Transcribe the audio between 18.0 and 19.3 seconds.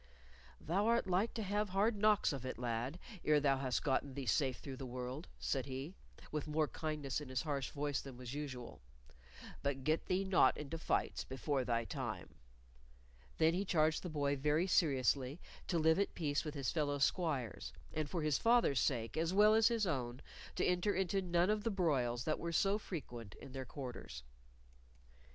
for his father's sake